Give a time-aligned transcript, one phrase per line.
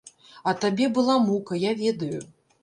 [0.51, 2.19] А табе была мука, я ведаю.